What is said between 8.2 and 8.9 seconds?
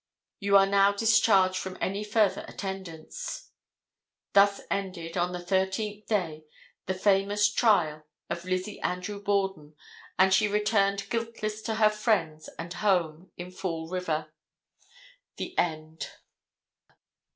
of Lizzie